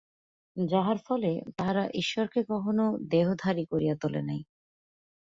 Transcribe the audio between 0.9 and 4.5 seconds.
ফলে তাহারা ঈশ্বরকে কখনও দেহধারী করিয়া তুলে নাই।